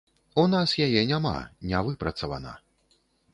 [0.43, 1.33] У нас яе няма,
[1.73, 2.55] не выпрацавана.